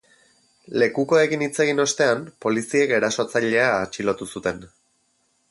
[0.83, 4.67] Lekukoekin hitz egin ostean, poliziek erasotzailea atxilotu zuten.